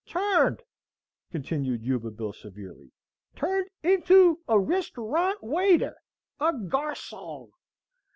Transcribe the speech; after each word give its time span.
"Turned," 0.07 0.63
continued 1.29 1.83
Yuba 1.85 2.09
Bill, 2.09 2.33
severely, 2.33 2.91
"turned 3.35 3.69
into 3.83 4.39
a 4.47 4.55
restyourant 4.55 5.43
waiter, 5.43 5.95
a 6.39 6.51
garsong! 6.53 7.51